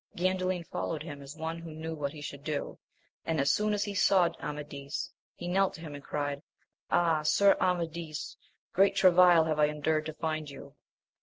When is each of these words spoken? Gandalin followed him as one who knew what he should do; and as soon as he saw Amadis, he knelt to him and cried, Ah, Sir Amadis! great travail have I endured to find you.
Gandalin 0.17 0.63
followed 0.65 1.03
him 1.03 1.21
as 1.21 1.35
one 1.35 1.59
who 1.59 1.75
knew 1.75 1.93
what 1.93 2.11
he 2.11 2.21
should 2.21 2.43
do; 2.43 2.79
and 3.23 3.39
as 3.39 3.51
soon 3.51 3.71
as 3.71 3.83
he 3.83 3.93
saw 3.93 4.29
Amadis, 4.39 5.11
he 5.35 5.47
knelt 5.47 5.75
to 5.75 5.81
him 5.81 5.93
and 5.93 6.03
cried, 6.03 6.41
Ah, 6.89 7.21
Sir 7.21 7.55
Amadis! 7.61 8.35
great 8.73 8.95
travail 8.95 9.43
have 9.43 9.59
I 9.59 9.65
endured 9.65 10.07
to 10.07 10.13
find 10.15 10.49
you. 10.49 10.73